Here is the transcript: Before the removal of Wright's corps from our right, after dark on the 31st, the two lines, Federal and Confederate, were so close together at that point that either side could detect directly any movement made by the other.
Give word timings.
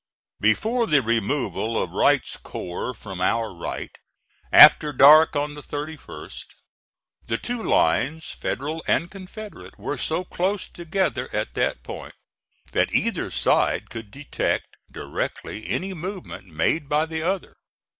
Before 0.39 0.87
the 0.87 1.03
removal 1.03 1.79
of 1.79 1.91
Wright's 1.91 2.35
corps 2.35 2.95
from 2.95 3.21
our 3.21 3.53
right, 3.53 3.95
after 4.51 4.91
dark 4.91 5.35
on 5.35 5.53
the 5.53 5.61
31st, 5.61 6.45
the 7.27 7.37
two 7.37 7.61
lines, 7.61 8.25
Federal 8.25 8.83
and 8.87 9.11
Confederate, 9.11 9.77
were 9.77 9.99
so 9.99 10.23
close 10.25 10.67
together 10.67 11.29
at 11.31 11.53
that 11.53 11.83
point 11.83 12.15
that 12.71 12.91
either 12.95 13.29
side 13.29 13.91
could 13.91 14.09
detect 14.09 14.75
directly 14.89 15.67
any 15.69 15.93
movement 15.93 16.47
made 16.47 16.89
by 16.89 17.05
the 17.05 17.21
other. 17.21 17.55